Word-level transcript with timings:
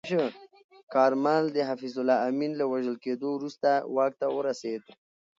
کارمل 0.93 1.43
د 1.55 1.57
حفیظالله 1.69 2.17
امین 2.29 2.51
له 2.59 2.65
وژل 2.71 2.95
کېدو 3.05 3.27
وروسته 3.33 3.69
واک 3.95 4.13
ته 4.21 4.27
ورسید. 4.37 4.83